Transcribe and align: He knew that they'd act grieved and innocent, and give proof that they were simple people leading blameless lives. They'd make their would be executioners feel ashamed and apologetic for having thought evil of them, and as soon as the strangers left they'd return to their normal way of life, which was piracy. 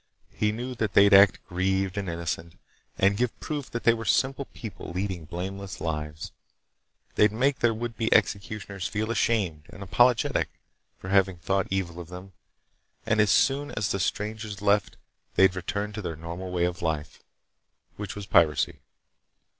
He 0.33 0.51
knew 0.51 0.73
that 0.73 0.93
they'd 0.93 1.13
act 1.13 1.45
grieved 1.45 1.95
and 1.95 2.09
innocent, 2.09 2.53
and 2.97 3.15
give 3.17 3.39
proof 3.39 3.69
that 3.69 3.83
they 3.83 3.93
were 3.93 4.03
simple 4.03 4.45
people 4.45 4.89
leading 4.91 5.25
blameless 5.25 5.79
lives. 5.79 6.31
They'd 7.13 7.31
make 7.31 7.59
their 7.59 7.71
would 7.71 7.95
be 7.95 8.11
executioners 8.11 8.87
feel 8.87 9.11
ashamed 9.11 9.67
and 9.69 9.83
apologetic 9.83 10.49
for 10.97 11.09
having 11.09 11.37
thought 11.37 11.67
evil 11.69 11.99
of 11.99 12.07
them, 12.09 12.33
and 13.05 13.21
as 13.21 13.29
soon 13.29 13.69
as 13.73 13.91
the 13.91 13.99
strangers 13.99 14.59
left 14.59 14.97
they'd 15.35 15.55
return 15.55 15.93
to 15.93 16.01
their 16.01 16.15
normal 16.15 16.49
way 16.51 16.63
of 16.65 16.81
life, 16.81 17.21
which 17.97 18.15
was 18.15 18.25
piracy. 18.25 18.79